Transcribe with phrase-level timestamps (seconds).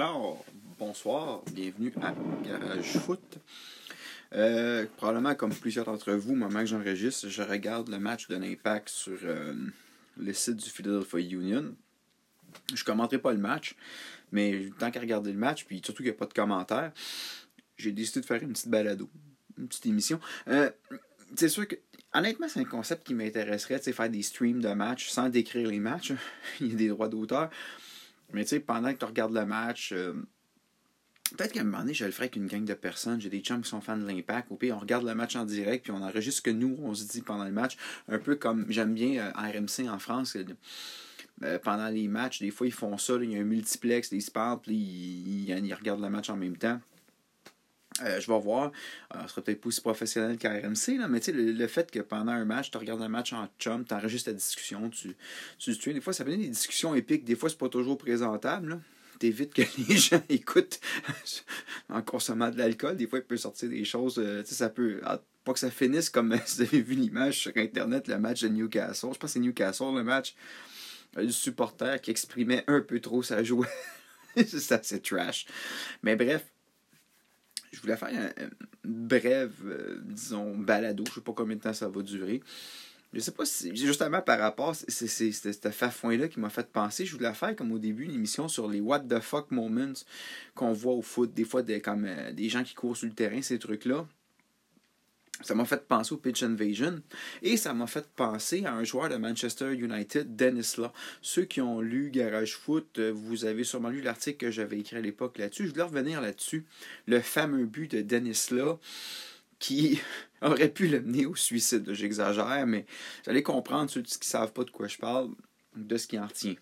[0.00, 0.44] Alors,
[0.78, 2.14] bonsoir, bienvenue à
[2.44, 3.40] Garage Foot.
[4.32, 8.36] Euh, probablement comme plusieurs d'entre vous, au moment que j'enregistre, je regarde le match de
[8.36, 9.54] l'Impact sur euh,
[10.16, 11.74] le site du Philadelphia Union.
[12.72, 13.74] Je commenterai pas le match,
[14.30, 16.92] mais tant qu'à regarder le match, puis surtout qu'il n'y a pas de commentaires,
[17.76, 19.10] j'ai décidé de faire une petite balado,
[19.58, 20.20] une petite émission.
[20.46, 20.70] Euh,
[21.34, 21.74] c'est sûr que,
[22.14, 26.12] honnêtement, c'est un concept qui m'intéresserait, faire des streams de matchs sans décrire les matchs.
[26.60, 27.50] Il y a des droits d'auteur.
[28.32, 30.12] Mais tu sais, pendant que tu regardes le match, euh,
[31.36, 33.20] peut-être qu'à un moment donné, je le ferai avec une gang de personnes.
[33.20, 34.48] J'ai des chums qui sont fans de l'impact.
[34.50, 37.22] On regarde le match en direct, puis on enregistre ce que nous, on se dit
[37.22, 37.76] pendant le match.
[38.08, 40.36] Un peu comme j'aime bien euh, RMC en France.
[41.44, 43.14] Euh, pendant les matchs, des fois, ils font ça.
[43.22, 46.56] il y a un multiplex, ils se parlent, puis ils regardent le match en même
[46.56, 46.80] temps.
[48.02, 48.72] Euh, je vais voir.
[49.14, 52.00] Euh, ce sera peut-être pas aussi professionnel qu'à RMC, là, mais le, le, fait que
[52.00, 55.16] pendant un match, tu regardes un match en chum, tu enregistres la discussion, tu,
[55.58, 57.24] tu, Des fois, ça être des discussions épiques.
[57.24, 58.80] Des fois, c'est pas toujours présentable.
[59.18, 60.80] T'évites que les gens écoutent
[61.88, 62.96] en consommant de l'alcool.
[62.96, 64.18] Des fois, il peut sortir des choses.
[64.18, 65.00] Euh, ça peut.
[65.04, 68.48] Ah, pas que ça finisse comme vous avez vu l'image sur Internet, le match de
[68.48, 68.94] Newcastle.
[69.12, 70.34] Je pense que c'est Newcastle, le match
[71.16, 73.66] du supporter qui exprimait un peu trop sa joie.
[74.36, 75.46] c'est assez trash.
[76.02, 76.44] Mais bref,
[77.72, 78.48] je voulais faire un,
[78.84, 81.04] brève, euh, disons, balado.
[81.06, 82.42] Je ne sais pas combien de temps ça va durer.
[83.12, 87.06] Je sais pas si, justement par rapport, c'est ce fafouin-là qui m'a fait penser.
[87.06, 89.94] Je voulais faire comme au début une émission sur les what the fuck moments
[90.54, 91.32] qu'on voit au foot.
[91.32, 94.06] Des fois, des, comme euh, des gens qui courent sur le terrain, ces trucs-là.
[95.40, 97.00] Ça m'a fait penser au Pitch Invasion
[97.42, 100.90] et ça m'a fait penser à un joueur de Manchester United, Dennis Law.
[101.22, 104.96] Ceux qui ont lu Garage Foot, euh, vous avez sûrement lu l'article que j'avais écrit
[104.96, 105.66] à l'époque là-dessus.
[105.66, 106.66] Je voulais revenir là-dessus.
[107.06, 108.80] Le fameux but de Dennis Law
[109.60, 110.00] qui
[110.42, 111.88] aurait pu le mener au suicide.
[111.92, 112.84] J'exagère, mais
[113.24, 115.30] vous allez comprendre ceux qui ne savent pas de quoi je parle,
[115.76, 116.56] de ce qui en retient.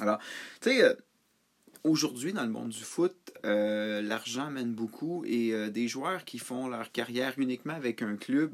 [0.00, 0.18] Alors,
[0.60, 0.94] tu sais, euh,
[1.84, 6.38] aujourd'hui, dans le monde du foot, euh, l'argent mène beaucoup et euh, des joueurs qui
[6.38, 8.52] font leur carrière uniquement avec un club,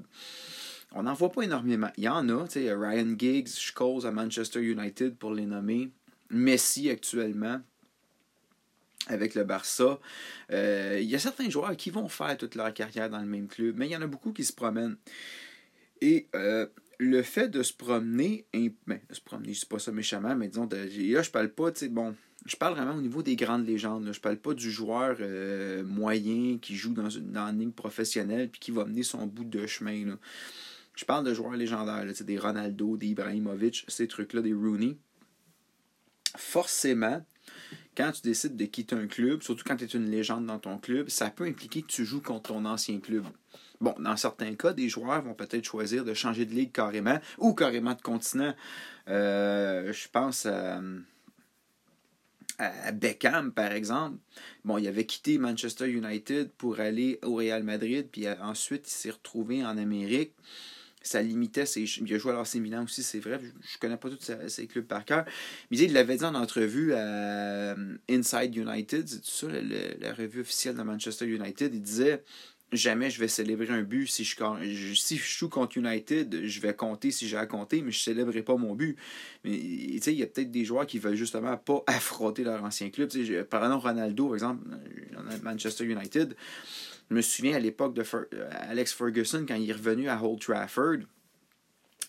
[0.92, 1.90] on n'en voit pas énormément.
[1.96, 5.90] Il y en a, tu sais, Ryan Giggs, Scholes à Manchester United pour les nommer,
[6.30, 7.60] Messi actuellement
[9.06, 9.98] avec le Barça.
[10.52, 13.46] Euh, il y a certains joueurs qui vont faire toute leur carrière dans le même
[13.46, 14.96] club, mais il y en a beaucoup qui se promènent.
[16.02, 16.28] Et
[16.98, 18.46] le fait de se promener,
[18.86, 21.72] ben, se promener, je sais pas ça méchamment, mais disons, de, là, je parle pas,
[21.72, 22.14] tu sais, bon,
[22.46, 24.04] je parle vraiment au niveau des grandes légendes.
[24.04, 24.12] Là.
[24.12, 28.60] Je parle pas du joueur euh, moyen qui joue dans une, dans ligne professionnelle puis
[28.60, 30.16] qui va mener son bout de chemin.
[30.94, 34.96] Je parle de joueurs légendaires, là, des Ronaldo, des Ibrahimovic, ces trucs-là, des Rooney.
[36.36, 37.24] Forcément,
[37.96, 40.78] quand tu décides de quitter un club, surtout quand tu es une légende dans ton
[40.78, 43.24] club, ça peut impliquer que tu joues contre ton ancien club.
[43.80, 47.54] Bon, dans certains cas, des joueurs vont peut-être choisir de changer de ligue carrément ou
[47.54, 48.54] carrément de continent.
[49.08, 50.80] Euh, je pense à
[52.60, 54.18] à Beckham, par exemple.
[54.64, 58.92] Bon, il avait quitté Manchester United pour aller au Real Madrid, puis euh, ensuite il
[58.92, 60.32] s'est retrouvé en Amérique.
[61.02, 61.84] Ça limitait ses.
[61.84, 63.40] Il a joué à l'AC Milan aussi, c'est vrai.
[63.40, 65.24] Je ne connais pas tous ses, clubs par cœur.
[65.70, 69.46] Mais il l'avait dit en entrevue à euh, Inside United, c'est ça,
[69.98, 71.74] la revue officielle de Manchester United?
[71.74, 72.22] Il disait
[72.72, 74.06] jamais je vais célébrer un but.
[74.06, 77.90] Si je, si je joue contre United, je vais compter si j'ai à compter, mais
[77.90, 78.96] je ne célébrerai pas mon but.
[79.44, 83.10] Mais il y a peut-être des joueurs qui veulent justement pas affronter leur ancien club.
[83.48, 84.64] Par exemple, Ronaldo, par exemple,
[85.42, 86.36] Manchester United.
[87.10, 88.04] Je me souviens à l'époque de
[88.52, 90.98] Alex Ferguson, quand il est revenu à Old Trafford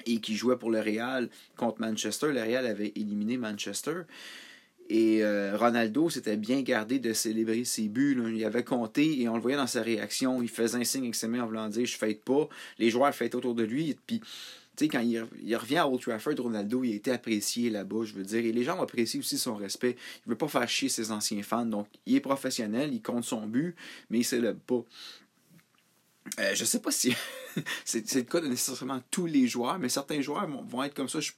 [0.06, 2.32] et qui jouait pour le Real contre Manchester.
[2.32, 4.02] Le Real avait éliminé Manchester.
[4.94, 8.22] Et euh, Ronaldo s'était bien gardé de célébrer ses buts.
[8.36, 10.42] Il avait compté et on le voyait dans sa réaction.
[10.42, 12.50] Il faisait un signe avec ses mains en voulant dire Je fête pas.
[12.78, 13.96] Les joueurs fêtent autour de lui.
[14.06, 14.28] Puis, tu
[14.76, 18.24] sais, quand il, revient à Old Trafford, Ronaldo, il a été apprécié là-bas, je veux
[18.24, 18.44] dire.
[18.44, 19.96] Et les gens apprécient aussi son respect.
[20.26, 21.66] Il veut pas faire chier ses anciens fans.
[21.66, 23.78] Donc, il est professionnel, il compte son but,
[24.10, 24.84] mais il célèbre pas.
[26.40, 27.14] Euh, je sais pas si
[27.86, 31.20] c'est le cas de nécessairement tous les joueurs, mais certains joueurs vont, être comme ça.
[31.20, 31.32] Je,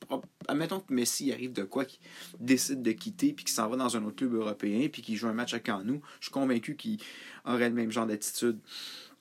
[0.47, 1.99] admettons que Messi arrive de quoi, qu'il
[2.39, 5.27] décide de quitter, puis qu'il s'en va dans un autre club européen, puis qu'il joue
[5.27, 6.01] un match à Canou.
[6.19, 6.99] Je suis convaincu qu'il
[7.45, 8.59] aurait le même genre d'attitude.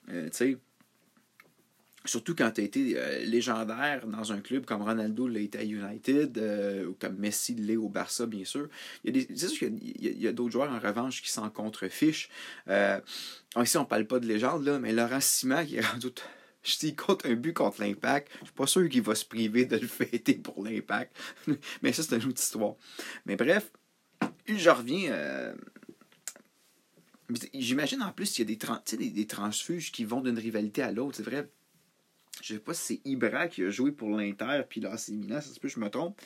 [0.09, 0.57] Euh, tu sais,
[2.05, 6.37] Surtout quand tu as été euh, légendaire dans un club comme Ronaldo l'a été United,
[6.37, 8.67] euh, ou comme Messi l'est au Barça, bien sûr.
[9.05, 12.29] Il y a d'autres joueurs en revanche qui s'en contrefichent.
[12.67, 12.99] Euh,
[13.61, 16.07] ici, on parle pas de légende, là, mais Laurent Simac, qui est rendu.
[16.61, 19.77] S'il compte un but contre l'Impact, je suis pas sûr qu'il va se priver de
[19.77, 21.15] le fêter pour l'Impact.
[21.81, 22.75] mais ça, c'est une autre histoire.
[23.25, 23.71] Mais bref,
[24.45, 25.11] je reviens.
[25.11, 25.53] Euh,
[27.53, 30.91] j'imagine en plus qu'il y a des, des, des transfuges qui vont d'une rivalité à
[30.91, 31.17] l'autre.
[31.17, 31.49] C'est vrai,
[32.41, 35.51] je sais pas si c'est Ibra qui a joué pour l'Inter puis l'AC Milan, ça
[35.63, 36.19] je me trompe.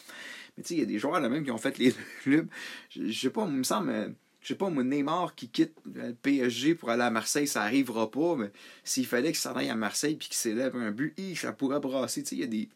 [0.55, 2.47] Mais tu sais, il y a des joueurs là même qui ont fait les clubs.
[2.89, 3.91] Je, je sais pas, il me semble.
[3.91, 4.13] Je
[4.47, 8.09] je sais pas, moi, Neymar qui quitte le PSG pour aller à Marseille, ça arrivera
[8.09, 8.49] pas, mais
[8.85, 12.23] s'il fallait qu'il s'en aille à Marseille puis qu'il s'élève un but, ça pourrait brasser.
[12.23, 12.69] Tu sais, il y a des,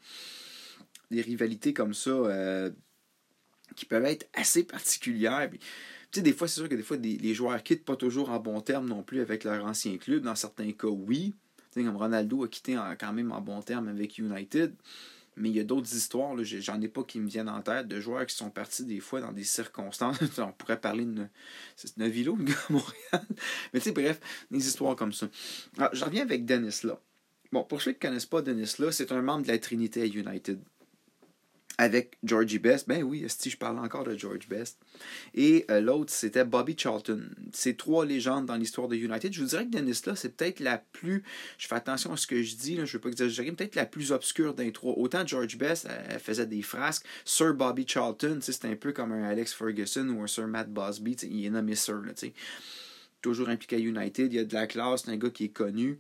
[1.12, 2.72] des rivalités comme ça euh,
[3.78, 5.50] qui peuvent être assez particulières.
[5.50, 5.60] tu
[6.12, 8.60] sais, des fois, c'est sûr que des fois, les joueurs quittent pas toujours en bon
[8.60, 10.24] terme non plus avec leur ancien club.
[10.24, 11.34] Dans certains cas, oui.
[11.74, 14.76] Comme Ronaldo a quitté quand même en bon terme avec United.
[15.38, 18.02] Mais il y a d'autres histoires, j'en ai pas qui me viennent en tête, de
[18.02, 20.20] joueurs qui sont partis des fois dans des circonstances.
[20.40, 21.26] On pourrait parler de
[21.96, 23.26] Novilo, le gars à Montréal.
[23.74, 24.20] Mais tu sais, bref,
[24.52, 25.30] des histoires comme ça.
[25.78, 27.00] Alors, je reviens avec Dennis là.
[27.54, 30.02] Bon, pour ceux qui ne connaissent pas Dennis là, c'est un membre de la Trinité
[30.02, 30.60] à United
[31.78, 32.88] avec Georgie Best.
[32.88, 34.78] Ben oui, si je parle encore de George Best.
[35.34, 37.22] Et euh, l'autre, c'était Bobby Charlton.
[37.54, 39.34] C'est trois légendes dans l'histoire de United.
[39.34, 41.24] Je vous dirais que Dennis là, c'est peut-être la plus.
[41.58, 43.86] Je fais attention à ce que je dis, je ne veux pas exagérer, peut-être la
[43.86, 44.94] plus obscure d'un trois.
[44.98, 47.06] Autant George Best, elle, faisait des frasques.
[47.26, 51.14] Sir Bobby Charlton, c'est un peu comme un Alex Ferguson ou un Sir Matt Bosby.
[51.24, 52.02] Il est nommé Sir.
[53.22, 54.32] Toujours impliqué à United.
[54.34, 56.00] Il y a de la classe, c'est un gars qui est connu.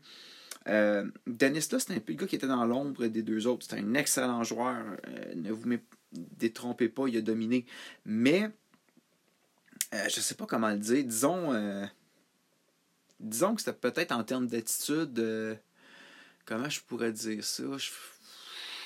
[0.68, 3.66] Euh, Dennis, là, c'est un peu le gars qui était dans l'ombre des deux autres.
[3.68, 4.84] C'est un excellent joueur.
[5.08, 5.68] Euh, ne vous
[6.13, 7.66] détrompez pas, il a dominé.
[8.06, 8.44] Mais,
[9.94, 11.04] euh, je ne sais pas comment le dire.
[11.04, 11.90] Disons,
[13.19, 15.60] disons que c'était peut-être en termes d'attitude.
[16.46, 17.63] comment je pourrais dire ça?
[17.78, 17.90] Je,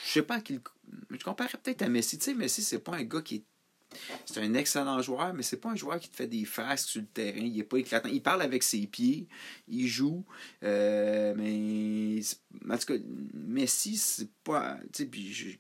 [0.06, 0.62] je sais pas qu'il.
[1.10, 2.18] Je comparerais peut-être à Messi.
[2.18, 3.44] Tu sais, Messi, c'est pas un gars qui est
[4.26, 7.02] c'est un excellent joueur, mais c'est pas un joueur qui te fait des fasques sur
[7.02, 7.40] le terrain.
[7.40, 8.10] Il est pas éclatant.
[8.10, 9.28] Il parle avec ses pieds,
[9.68, 10.24] il joue,
[10.64, 12.22] euh, mais
[12.74, 13.00] en tout cas,
[13.34, 14.78] Messi, c'est pas.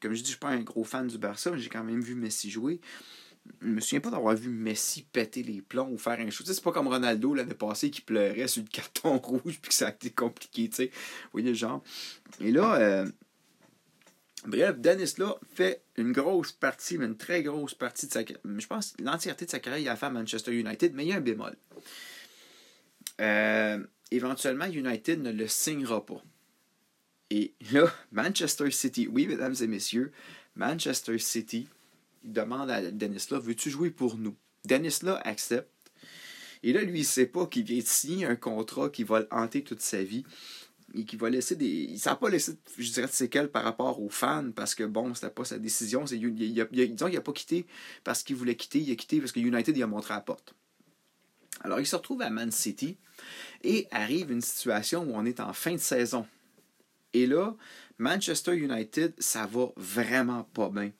[0.02, 2.02] Comme je dis, je suis pas un gros fan du Barça, mais j'ai quand même
[2.02, 2.80] vu Messi jouer.
[3.62, 6.48] Je me souviens pas d'avoir vu Messi péter les plombs ou faire un shoot.
[6.48, 9.88] C'est pas comme Ronaldo l'année passée qui pleurait sur le carton rouge puis que ça
[9.88, 10.70] a été compliqué.
[10.78, 10.90] Vous
[11.32, 11.84] voyez le genre.
[12.40, 13.06] Et là, euh,
[14.48, 18.94] Bref, Dennis là fait une grosse partie, une très grosse partie de sa Je pense
[19.00, 21.22] l'entièreté de sa carrière, il a fait à Manchester United, mais il y a un
[21.22, 21.56] bémol.
[23.22, 26.22] Euh, éventuellement, United ne le signera pas.
[27.30, 30.12] Et là, Manchester City, oui, mesdames et messieurs,
[30.56, 31.68] Manchester City
[32.24, 34.36] demande à Dennis là veux-tu jouer pour nous?
[34.66, 35.70] Dennis là accepte.
[36.64, 39.20] Et là, lui, il ne sait pas qu'il vient de signer un contrat qui va
[39.20, 40.26] le hanter toute sa vie
[40.96, 41.98] et qui va laisser des.
[41.98, 45.14] Ça n'a pas laissé, je dirais, de séquelles par rapport aux fans parce que bon,
[45.14, 46.06] c'était pas sa décision.
[46.06, 47.66] C'est, il, disons qu'il n'a pas quitté
[48.04, 50.56] parce qu'il voulait quitter, il a quitté parce que United il a montré la porte.
[51.62, 52.98] Alors il se retrouve à Man City
[53.64, 56.26] et arrive une situation où on est en fin de saison.
[57.14, 57.56] Et là,
[57.98, 60.92] Manchester United, ça va vraiment pas bien.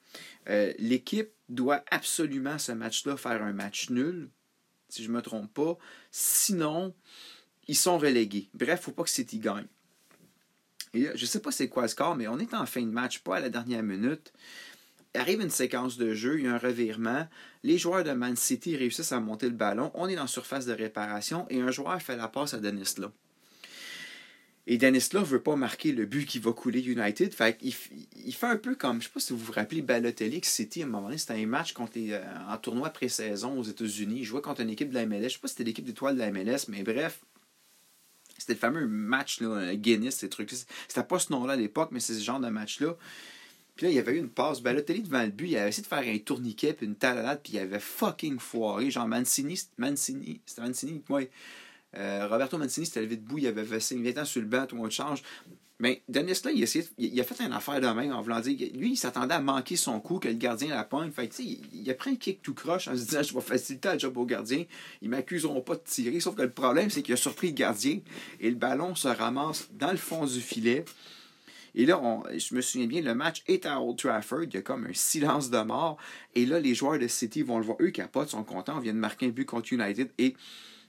[0.50, 4.30] Euh, l'équipe doit absolument ce match-là faire un match nul,
[4.88, 5.78] si je ne me trompe pas.
[6.12, 6.94] Sinon,
[7.68, 8.50] ils sont relégués.
[8.54, 9.68] Bref, il ne faut pas que City gagne.
[10.96, 13.20] Je ne sais pas c'est quoi le score, mais on est en fin de match,
[13.20, 14.32] pas à la dernière minute.
[15.14, 17.28] Arrive une séquence de jeu, il y a un revirement.
[17.64, 19.92] Les joueurs de Man City réussissent à monter le ballon.
[19.94, 23.12] On est dans surface de réparation et un joueur fait la passe à Dennis Law.
[24.68, 27.34] Et Dennis Law ne veut pas marquer le but qui va couler United.
[27.34, 27.74] Fait il,
[28.26, 30.82] il fait un peu comme, je ne sais pas si vous vous rappelez, Balotelli, City,
[30.82, 34.18] à un moment donné, c'était un match contre euh, en tournoi pré-saison aux États-Unis.
[34.20, 35.20] Il jouait contre une équipe de la MLS.
[35.20, 37.20] Je ne sais pas si c'était l'équipe d'étoiles de la MLS, mais bref,
[38.38, 40.52] c'était le fameux match là, Guinness, ces trucs.
[40.52, 42.96] C'était pas ce nom-là à l'époque, mais c'est ce genre de match-là.
[43.76, 44.62] Puis là, il y avait eu une passe.
[44.62, 47.54] Balotelli devant le but, il avait essayé de faire un tourniquet puis une talalade, puis
[47.54, 48.90] il avait fucking foiré.
[48.90, 51.30] Genre Mancini, Mancini, c'était Mancini, ouais.
[51.98, 54.76] Euh, Roberto Mancini s'était levé debout, il avait versé, il était sur le banc, tout
[54.76, 55.24] le monde change.
[55.80, 58.58] Mais Dennis, là, il a, fait une affaire de même en voulant dire.
[58.76, 61.14] Lui, il s'attendait à manquer son coup, que le gardien la pointe.
[61.14, 63.92] Fait il, il, a pris un kick tout croche en se disant Je vais faciliter
[63.92, 64.64] le job au gardien.
[65.02, 66.20] Ils m'accuseront pas de tirer.
[66.22, 68.00] Sauf que le problème, c'est qu'il a surpris le gardien
[68.40, 70.86] et le ballon se ramasse dans le fond du filet.
[71.78, 72.02] Et là,
[72.34, 74.44] je me souviens bien, le match est à Old Trafford.
[74.44, 75.98] Il y a comme un silence de mort.
[76.34, 77.78] Et là, les joueurs de City vont le voir.
[77.82, 78.78] Eux, capotent, sont contents.
[78.78, 80.10] On vient de marquer un but contre United.
[80.18, 80.38] Et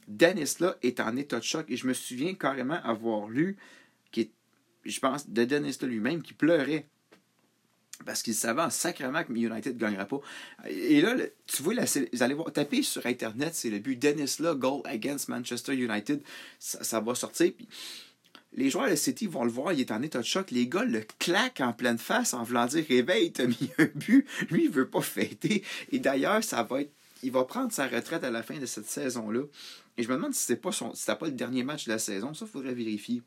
[0.07, 1.67] Dennis, là, est en état de choc.
[1.69, 3.57] Et je me souviens carrément avoir lu
[4.87, 6.87] je pense, de Dennis lui-même qui pleurait.
[8.05, 10.21] Parce qu'il savait en sacrément que United ne gagnerait pas.
[10.69, 11.15] Et là,
[11.47, 15.29] tu vois, vous allez voir, taper sur Internet, c'est le but Dennis là, goal against
[15.29, 16.23] Manchester United.
[16.59, 17.53] Ça, va sortir.
[17.57, 17.67] Puis
[18.53, 20.51] les joueurs de City vont le voir, il est en état de choc.
[20.51, 24.27] Les gars le claquent en pleine face en voulant dire Réveille, t'as mis un but.
[24.51, 25.65] Lui, il veut pas fêter.
[25.91, 26.93] Et d'ailleurs, ça va être.
[27.23, 29.43] Il va prendre sa retraite à la fin de cette saison-là.
[29.97, 31.99] Et je me demande si c'est pas son, si pas le dernier match de la
[31.99, 32.35] saison.
[32.35, 33.23] Ça, il faudrait vérifier.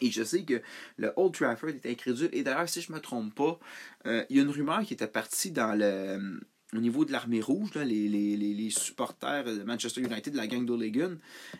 [0.00, 0.62] Et je sais que
[0.96, 2.30] le Old Trafford est incrédule.
[2.32, 3.58] Et d'ailleurs, si je ne me trompe pas,
[4.06, 6.40] euh, il y a une rumeur qui était partie dans le, euh,
[6.74, 10.64] au niveau de l'armée rouge, les, les, les, supporters de Manchester United, de la gang
[10.64, 11.16] d'Olegan.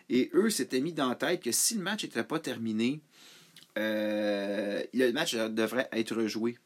[0.09, 3.01] Et eux s'étaient mis dans la tête que si le match n'était pas terminé,
[3.79, 6.57] euh, le match devrait être rejoué.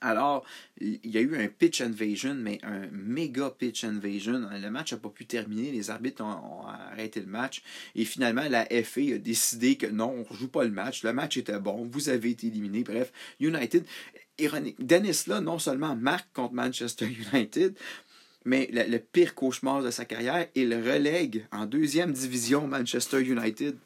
[0.00, 0.44] Alors,
[0.80, 4.48] il y a eu un pitch invasion, mais un méga pitch invasion.
[4.52, 5.70] Le match n'a pas pu terminer.
[5.70, 7.62] Les arbitres ont, arrêté le match.
[7.94, 11.02] Et finalement, la FA a décidé que non, on ne joue pas le match.
[11.02, 11.88] Le match était bon.
[11.90, 12.82] Vous avez été éliminé.
[12.82, 13.84] Bref, United.
[14.38, 14.84] Ironique.
[14.84, 17.74] Dennis, là, non seulement marque contre Manchester United,
[18.44, 23.76] mais le, pire cauchemar de sa carrière, il relègue en deuxième division Manchester United.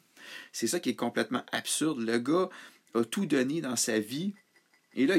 [0.51, 2.01] C'est ça qui est complètement absurde.
[2.01, 2.49] Le gars
[2.93, 4.33] a tout donné dans sa vie
[4.93, 5.15] et là,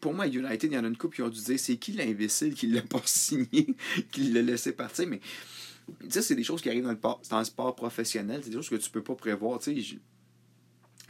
[0.00, 1.92] pour moi, United, il y en a une couple qui ont dû dire c'est qui
[1.92, 3.74] l'imbécile qui l'a pas signé,
[4.10, 5.06] qui l'a laissé partir?
[5.06, 5.20] Mais
[6.08, 8.40] ça, c'est des choses qui arrivent dans le, dans le sport professionnel.
[8.42, 9.60] C'est des choses que tu peux pas prévoir.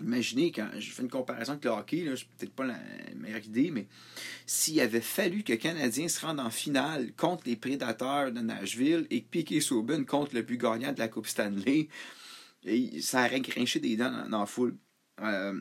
[0.00, 2.78] Imaginez, quand je fais une comparaison avec le hockey, c'est peut-être pas la
[3.14, 3.87] meilleure idée, mais
[4.47, 9.07] s'il avait fallu que le Canadien se rende en finale contre les Prédateurs de Nashville
[9.11, 11.88] et que Piquet Souben contre le plus gagnant de la Coupe Stanley,
[13.00, 14.76] ça aurait grinché des dents dans, la foule.
[15.21, 15.61] Euh,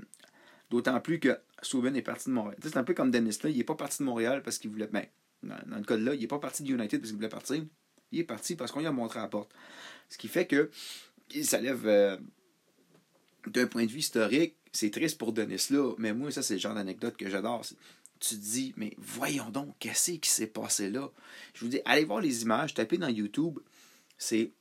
[0.72, 2.58] d'autant plus que Souben est parti de Montréal.
[2.62, 4.88] C'est un peu comme Dennis là, il n'est pas parti de Montréal parce qu'il voulait.
[4.88, 5.06] Ben,
[5.44, 7.64] dans, le cas de là, il n'est pas parti de United parce qu'il voulait partir.
[8.12, 9.52] Il est parti parce qu'on lui a montré à la porte.
[10.10, 10.70] Ce qui fait que
[11.34, 12.18] il s'élève euh,
[13.48, 16.60] d'un point de vue historique, c'est triste pour Dennis là, mais moi, ça, c'est le
[16.60, 17.66] genre d'anecdote que j'adore.
[18.20, 21.10] Tu te dis, mais voyons donc, qu'est-ce qui s'est passé là?
[21.54, 23.60] Je vous dis, allez voir les images, tapez dans YouTube.
[24.18, 24.52] C'est,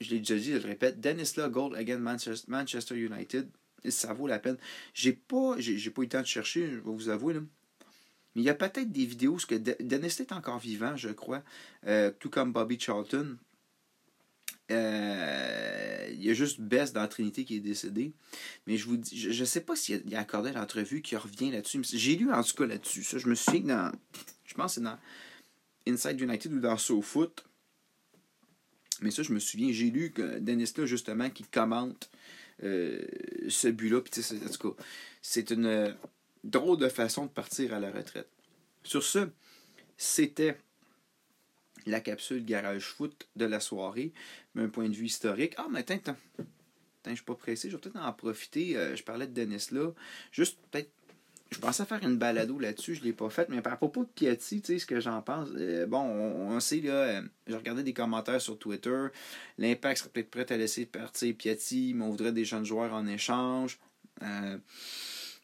[0.00, 3.48] je l'ai déjà dit, je le répète, Dennis là, Gold again Manchester United
[3.90, 4.56] ça vaut la peine.
[4.94, 7.34] J'ai pas, j'ai, pas eu le temps de chercher, je vais vous avouer.
[7.34, 7.40] Là.
[8.34, 11.42] Mais il y a peut-être des vidéos, parce que Dennis est encore vivant, je crois,
[11.86, 13.38] euh, tout comme Bobby Charlton.
[14.70, 18.12] Euh, il y a juste Bess dans Trinité qui est décédé.
[18.66, 21.50] Mais je vous dis, je, ne sais pas s'il a, a accordé l'entrevue qui revient
[21.50, 21.80] là-dessus.
[21.84, 23.04] J'ai lu en tout cas là-dessus.
[23.04, 23.92] Ça, je me souviens que dans.
[24.44, 24.98] Je pense que c'est dans
[25.86, 27.44] Inside United ou dans SoFoot.
[29.02, 32.10] Mais ça, je me souviens, j'ai lu que Dennis justement, qui commente
[32.60, 33.98] ce but-là.
[33.98, 34.82] En tout cas,
[35.22, 35.92] c'est une euh,
[36.44, 38.28] drôle de façon de partir à la retraite.
[38.82, 39.28] Sur ce,
[39.96, 40.56] c'était
[41.86, 44.12] la capsule Garage Foot de la soirée,
[44.54, 45.54] d'un point de vue historique.
[45.56, 46.16] Ah, mais attends, attends.
[47.06, 48.76] je suis pas pressé, je vais peut-être en profiter.
[48.76, 49.90] Euh, je parlais de Dennis là.
[50.32, 50.90] Juste peut-être
[51.50, 54.60] je pensais faire une balado là-dessus, je l'ai pas faite, mais à propos de Piatti,
[54.60, 57.92] tu sais, ce que j'en pense, euh, bon, on, sait, là, euh, j'ai regardé des
[57.92, 59.06] commentaires sur Twitter,
[59.58, 63.06] l'Impact serait peut-être prêt à laisser partir Piatti, mais on voudrait des jeunes joueurs en
[63.06, 63.78] échange.
[64.22, 64.58] Euh,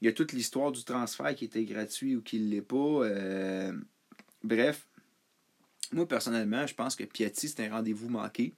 [0.01, 3.73] il y a toute l'histoire du transfert qui était gratuit ou qui ne l'est pas.
[4.43, 4.87] bref,
[5.93, 8.55] moi, personnellement, je pense que Piatti, c'est un rendez-vous manqué.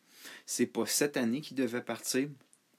[0.47, 2.29] C'est pas cette année qu'il devait partir,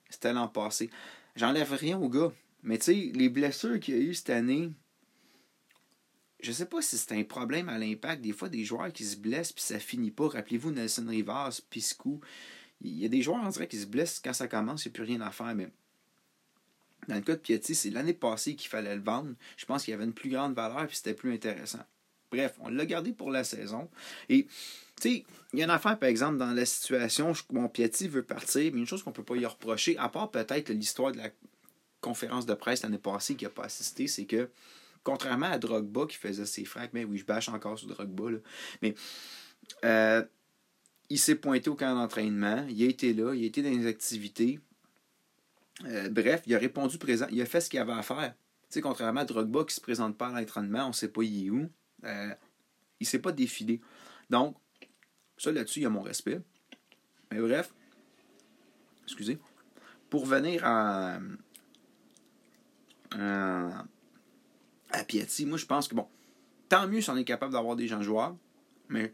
[0.10, 0.89] c'était l'an passé.
[1.36, 2.31] J'enlève rien au gars.
[2.65, 4.72] Mais tu sais, les blessures qu'il y a eu cette année,
[6.41, 8.22] je sais pas si c'est un problème à l'impact.
[8.22, 10.27] Des fois, des joueurs qui se blessent puis ça finit pas.
[10.27, 12.19] Rappelez-vous Nelson Rivas, Piscou.
[12.81, 14.93] Il y a des joueurs, on dirait, qui se blessent quand ça commence, il n'y
[14.93, 15.53] a plus rien à faire.
[15.53, 15.69] Mais
[17.07, 19.36] dans le cas de Piatti, c'est l'année passée qu'il fallait le vendre.
[19.57, 21.86] Je pense qu'il y avait une plus grande valeur puis c'était plus intéressant.
[22.31, 23.89] Bref, on l'a gardé pour la saison.
[24.27, 28.07] Et, tu sais, il y a une affaire, par exemple, dans la situation, mon Piatti
[28.07, 31.12] veut partir, mais une chose qu'on ne peut pas y reprocher, à part peut-être l'histoire
[31.12, 31.29] de la
[32.05, 34.50] conférence de presse l'année passée qui n'a pas assisté, c'est que,
[35.03, 38.38] contrairement à Drogba qui faisait ses fracs, mais oui, je bâche encore sur Drogba, là,
[38.83, 38.93] mais
[39.83, 40.24] euh,
[41.09, 43.88] il s'est pointé au camp d'entraînement, il a été là, il a été dans les
[43.88, 44.59] activités.
[45.85, 48.35] Euh, bref, il a répondu présent, il a fait ce qu'il avait à faire.
[48.69, 51.09] Tu sais, contrairement à Drogba qui ne se présente pas à l'entraînement, on ne sait
[51.09, 51.69] pas il est où.
[52.03, 52.33] Euh,
[53.00, 53.81] il ne s'est pas défilé.
[54.29, 54.55] Donc,
[55.38, 56.39] ça là-dessus, il y a mon respect.
[57.31, 57.74] Mais bref,
[59.05, 59.39] excusez.
[60.09, 61.19] Pour venir à,
[63.15, 63.69] euh,
[64.91, 65.45] à Piatti.
[65.45, 66.07] Moi, je pense que, bon,
[66.69, 68.36] tant mieux si on est capable d'avoir des gens joueurs,
[68.89, 69.13] mais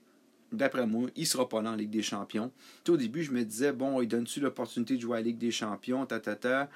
[0.51, 2.51] d'après moi, il ne sera pas dans la Ligue des Champions.
[2.87, 5.51] au début, je me disais, bon, il donne-tu l'opportunité de jouer à la Ligue des
[5.51, 6.69] Champions, ta, ta, ta.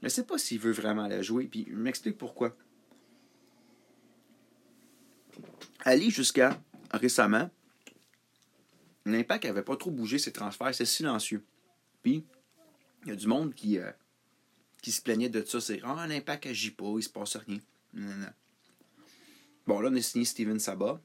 [0.00, 2.56] Je ne sais pas s'il veut vraiment la jouer, puis je m'explique pourquoi.
[5.84, 6.60] Aller jusqu'à
[6.92, 7.50] récemment,
[9.04, 11.44] l'impact n'avait pas trop bougé ses transferts, c'est silencieux.
[12.02, 12.24] Puis,
[13.04, 13.90] il y a du monde qui, euh,
[14.84, 15.62] qui se plaignait de ça.
[15.62, 17.58] C'est Ah, l'impact agit pas, il se passe rien.
[19.66, 21.00] Bon, là, on a signé Steven Sabat.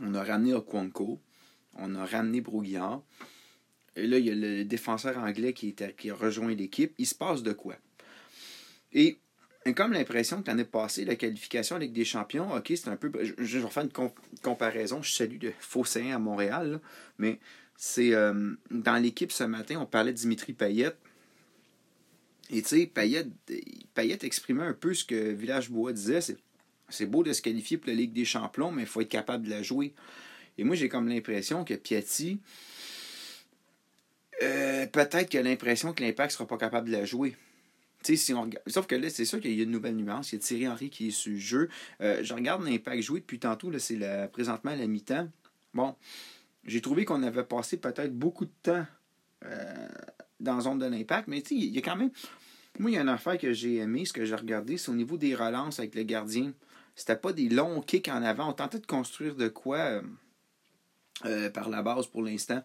[0.00, 1.20] On a ramené Okwonko.
[1.74, 3.02] On a ramené Brouillard.
[3.96, 6.94] Et là, il y a le défenseur anglais qui, était, qui a rejoint l'équipe.
[6.96, 7.76] Il se passe de quoi?
[8.94, 9.18] Et
[9.76, 13.12] comme l'impression que l'année passée, la qualification avec des champions, ok, c'est un peu.
[13.36, 15.02] Je, vais faire une comparaison.
[15.02, 16.80] Je salue de Fosséen à Montréal,
[17.18, 17.40] mais
[17.76, 20.94] c'est euh, dans l'équipe ce matin, on parlait de Dimitri Payet.
[22.50, 23.26] Et tu sais, Payet,
[24.22, 26.20] exprimait un peu ce que Village Bois disait.
[26.88, 29.44] C'est beau de se qualifier pour la Ligue des Champions, mais il faut être capable
[29.44, 29.94] de la jouer.
[30.56, 32.40] Et moi, j'ai comme l'impression que Piatti,
[34.42, 37.36] euh, peut-être qu'il a l'impression que l'Impact ne sera pas capable de la jouer.
[38.02, 38.48] Si on.
[38.66, 40.32] Sauf que là, c'est sûr qu'il y a une nouvelle nuance.
[40.32, 41.68] Il y a Thierry Henry qui est sur le jeu.
[42.00, 43.76] Euh, je regarde l'impact joué depuis tantôt.
[43.78, 44.28] C'est la...
[44.28, 45.28] présentement à la mi-temps.
[45.74, 45.94] Bon,
[46.64, 48.86] j'ai trouvé qu'on avait passé peut-être beaucoup de temps
[49.44, 49.88] euh,
[50.40, 51.28] dans zone de l'impact.
[51.28, 52.10] Mais il y a quand même.
[52.78, 54.94] Moi, il y a une affaire que j'ai aimé, ce que j'ai regardé, c'est au
[54.94, 56.52] niveau des relances avec le gardien.
[56.94, 58.50] C'était pas des longs kicks en avant.
[58.50, 60.02] On tentait de construire de quoi
[61.24, 62.62] euh, par la base pour l'instant.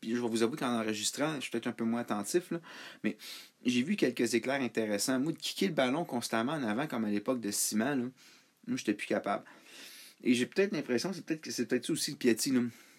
[0.00, 2.60] puis je vais vous avouer qu'en enregistrant, je suis peut-être un peu moins attentif, là,
[3.04, 3.16] mais
[3.64, 5.18] j'ai vu quelques éclairs intéressants.
[5.18, 8.04] Moi, de kicker le ballon constamment en avant, comme à l'époque de Simon, là,
[8.66, 9.44] moi, j'étais plus capable.
[10.22, 12.52] Et j'ai peut-être l'impression c'est peut-être que c'est peut-être aussi le Piatti.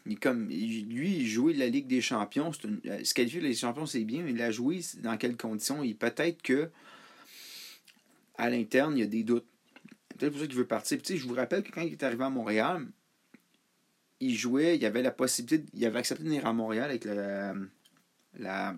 [0.05, 0.15] Là.
[0.21, 2.51] Comme, lui, il jouait la Ligue des Champions.
[2.63, 5.17] Une, euh, se qualifier la Ligue des Champions, c'est bien, mais il a joué dans
[5.17, 5.81] quelles conditions?
[5.97, 6.69] Peut-être que
[8.37, 9.45] à l'interne, il y a des doutes.
[10.17, 10.99] Peut-être pour ça qu'il veut partir.
[11.03, 12.87] je vous rappelle que quand il est arrivé à Montréal,
[14.19, 17.53] il jouait, il avait la possibilité, il avait accepté de venir à Montréal avec la,
[18.37, 18.75] la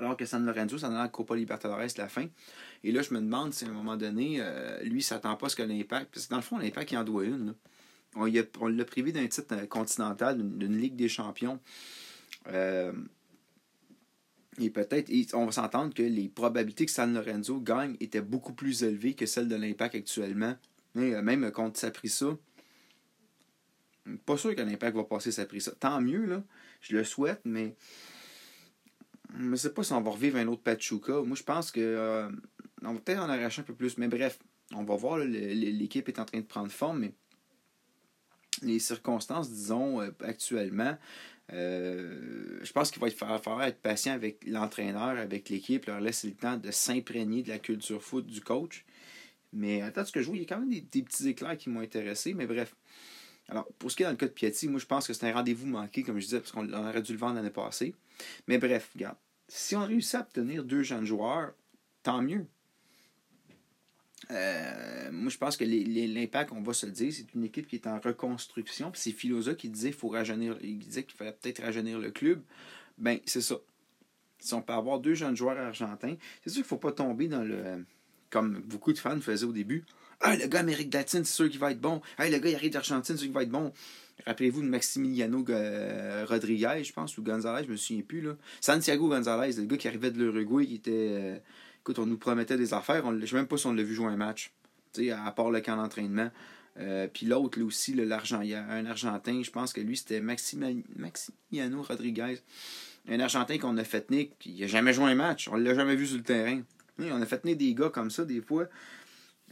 [0.00, 2.26] alors que San Lorenzo s'en allait à Copa Libertadores la fin.
[2.82, 5.48] Et là, je me demande si à un moment donné, euh, lui, s'attend pas à
[5.50, 6.10] ce que l'impact.
[6.12, 7.54] Parce que dans le fond, l'impact, il en doit une.
[8.16, 11.60] On, l'a privé d'un titre euh, continental, d'une Ligue des champions.
[12.48, 12.92] Euh,
[14.58, 18.82] et peut-être, on va s'entendre que les probabilités que San Lorenzo gagne étaient beaucoup plus
[18.82, 20.56] élevées que celles de l'impact actuellement.
[20.94, 22.36] Mais, même contre Saprissa,
[24.26, 25.72] pas sûr que l'impact va passer Saprissa.
[25.72, 26.42] Tant mieux.
[26.80, 27.76] Je le souhaite, mais
[29.38, 31.22] je ne sais pas si on va revivre un autre Pachuca.
[31.22, 32.28] Moi, je pense que euh,
[32.82, 33.98] on va peut-être en arracher un peu plus.
[33.98, 34.38] Mais bref,
[34.74, 35.18] on va voir.
[35.18, 37.14] L'équipe est en train de prendre forme, mais
[38.62, 40.96] les circonstances, disons, euh, actuellement,
[41.52, 46.34] euh, je pense qu'il va falloir être patient avec l'entraîneur, avec l'équipe, leur laisser le
[46.34, 48.84] temps de s'imprégner de la culture foot du coach.
[49.52, 51.70] Mais attends, ce que je vois, il y a quand même des, petits éclairs qui
[51.70, 52.34] m'ont intéressé.
[52.34, 52.74] Mais bref.
[53.48, 55.28] Alors, pour ce qui est dans le cas de Piatti, moi je pense que c'est
[55.28, 57.94] un rendez-vous manqué, comme je disais, parce qu'on aurait dû le vendre l'année passée.
[58.46, 59.16] Mais bref, regarde.
[59.48, 61.52] Si on réussit à obtenir deux jeunes joueurs,
[62.04, 62.46] tant mieux.
[64.30, 67.76] Euh, moi, je pense que l'impact, on va se le dire, c'est une équipe qui
[67.76, 68.92] est en reconstruction.
[68.94, 72.40] c'est Philosa qui disait faut rajeunir, il disait qu'il fallait peut-être rajeunir le club.
[72.98, 73.56] Ben, c'est ça.
[74.38, 77.28] Si on peut avoir deux jeunes joueurs argentins, c'est sûr qu'il ne faut pas tomber
[77.28, 77.84] dans le.
[78.30, 79.84] Comme beaucoup de fans faisaient au début.
[80.20, 82.00] Ah, le gars Amérique latine, c'est sûr qu'il va être bon.
[82.16, 83.72] Ah, le gars, il arrive d'Argentine, c'est sûr qu'il va être bon.
[84.26, 88.20] Rappelez-vous de Maximiliano euh, Rodriguez, je pense, ou Gonzalez, je me souviens plus.
[88.20, 88.36] Là.
[88.60, 90.90] Santiago Gonzalez, le gars qui arrivait de l'Uruguay, qui était.
[90.92, 91.38] Euh,
[91.80, 93.04] écoute, on nous promettait des affaires.
[93.06, 94.52] Je ne sais même pas si on l'a vu jouer un match.
[94.98, 96.30] À part le camp d'entraînement.
[96.78, 99.96] Euh, puis l'autre, là aussi, l'argent, il y a un Argentin, je pense que lui,
[99.96, 102.38] c'était Maximiliano Rodriguez.
[103.08, 105.48] Un Argentin qu'on a fait tenir, qui n'a jamais joué un match.
[105.48, 106.62] On ne l'a jamais vu sur le terrain.
[106.98, 108.66] on a fait tenir des gars comme ça, des fois.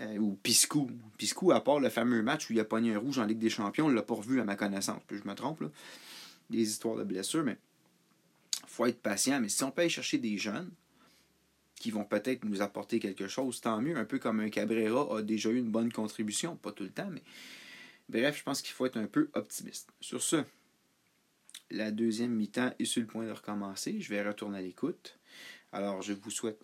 [0.01, 0.91] Euh, ou Piscou.
[1.17, 3.51] Piscou, à part le fameux match où il a pogné un rouge en Ligue des
[3.51, 5.03] Champions, on ne l'a pas revu à ma connaissance.
[5.11, 5.71] je me trompe, là.
[6.51, 7.59] Des histoires de blessures, mais
[8.67, 9.41] faut être patient.
[9.41, 10.71] Mais si on peut aller chercher des jeunes
[11.79, 13.97] qui vont peut-être nous apporter quelque chose, tant mieux.
[13.97, 17.09] Un peu comme un Cabrera a déjà eu une bonne contribution, pas tout le temps,
[17.11, 17.23] mais
[18.09, 19.91] bref, je pense qu'il faut être un peu optimiste.
[20.01, 20.45] Sur ce,
[21.71, 24.01] la deuxième mi-temps est sur le point de recommencer.
[24.01, 25.19] Je vais retourner à l'écoute.
[25.73, 26.61] Alors, je vous souhaite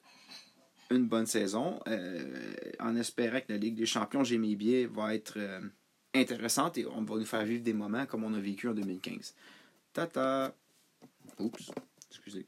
[0.90, 5.34] une bonne saison, euh, en espérant que la Ligue des champions, j'ai mes va être
[5.38, 5.60] euh,
[6.14, 9.34] intéressante et on va nous faire vivre des moments comme on a vécu en 2015.
[9.92, 10.54] Tata!
[11.38, 11.70] Oups,
[12.10, 12.46] excusez.